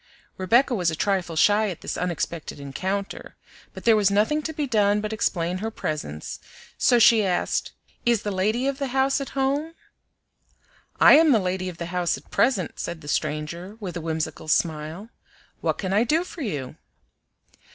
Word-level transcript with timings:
Rebecca 0.35 0.73
was 0.73 0.89
a 0.89 0.95
trifle 0.95 1.35
shy 1.35 1.69
at 1.69 1.81
this 1.81 1.95
unexpected 1.95 2.59
encounter, 2.59 3.35
but 3.71 3.83
there 3.83 3.95
was 3.95 4.09
nothing 4.09 4.41
to 4.41 4.51
be 4.51 4.65
done 4.65 4.99
but 4.99 5.13
explain 5.13 5.59
her 5.59 5.69
presence, 5.69 6.39
so 6.75 6.97
she 6.97 7.23
asked, 7.23 7.73
"Is 8.03 8.23
the 8.23 8.31
lady 8.31 8.65
of 8.65 8.79
the 8.79 8.87
house 8.97 9.21
at 9.21 9.37
home?" 9.37 9.75
"I 10.99 11.17
am 11.17 11.31
the 11.31 11.37
lady 11.39 11.69
of 11.69 11.77
the 11.77 11.85
house 11.93 12.17
at 12.17 12.31
present," 12.31 12.79
said 12.79 13.01
the 13.01 13.07
stranger, 13.07 13.77
with 13.79 13.95
a 13.95 14.01
whimsical 14.01 14.47
smile. 14.47 15.09
"What 15.59 15.77
can 15.77 15.93
I 15.93 16.03
do 16.03 16.23
for 16.23 16.41
you?" 16.41 16.77